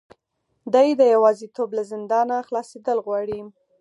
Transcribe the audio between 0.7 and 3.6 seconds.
دی د یوازیتوب له زندانه خلاصېدل غواړي.